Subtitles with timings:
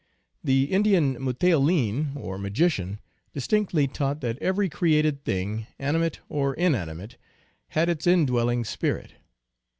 [0.43, 2.99] The Indian m teouUn, or magician,
[3.33, 7.17] distinctly taught that every created thing, animate or inanimate,
[7.67, 9.13] had its indwelling spirit.